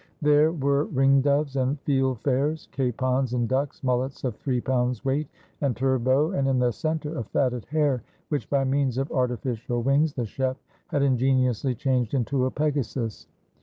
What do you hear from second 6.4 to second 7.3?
in the center, a